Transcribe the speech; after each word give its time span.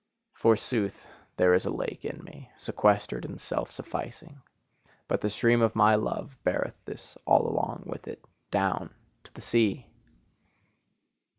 Forsooth, 0.33 1.05
there 1.37 1.53
is 1.53 1.67
a 1.67 1.69
lake 1.69 2.03
in 2.05 2.23
me, 2.23 2.49
sequestered 2.57 3.23
and 3.23 3.39
self 3.39 3.69
sufficing; 3.69 4.41
but 5.07 5.21
the 5.21 5.29
stream 5.29 5.61
of 5.61 5.75
my 5.75 5.93
love 5.93 6.35
beareth 6.43 6.73
this 6.85 7.19
along 7.27 7.83
with 7.85 8.07
it, 8.07 8.25
down 8.49 8.95
to 9.25 9.31
the 9.35 9.41
sea! 9.41 9.85